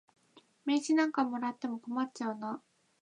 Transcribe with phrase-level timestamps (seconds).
[0.65, 2.63] 名刺なんかもらっても困っちゃうな。